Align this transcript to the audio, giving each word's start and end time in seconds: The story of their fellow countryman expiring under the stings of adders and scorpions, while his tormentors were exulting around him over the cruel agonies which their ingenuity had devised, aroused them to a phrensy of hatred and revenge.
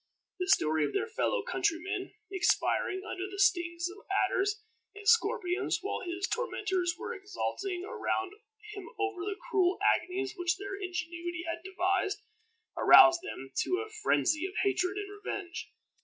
The 0.39 0.47
story 0.47 0.83
of 0.83 0.93
their 0.93 1.05
fellow 1.05 1.43
countryman 1.43 2.15
expiring 2.31 3.03
under 3.07 3.27
the 3.29 3.37
stings 3.37 3.87
of 3.87 4.03
adders 4.25 4.63
and 4.95 5.07
scorpions, 5.07 5.77
while 5.83 6.01
his 6.03 6.25
tormentors 6.25 6.95
were 6.97 7.13
exulting 7.13 7.85
around 7.85 8.33
him 8.73 8.87
over 8.99 9.21
the 9.23 9.35
cruel 9.51 9.77
agonies 9.95 10.33
which 10.35 10.57
their 10.57 10.75
ingenuity 10.75 11.43
had 11.47 11.61
devised, 11.63 12.23
aroused 12.75 13.19
them 13.21 13.51
to 13.57 13.77
a 13.85 13.91
phrensy 14.03 14.47
of 14.47 14.55
hatred 14.63 14.97
and 14.97 15.11
revenge. 15.23 15.69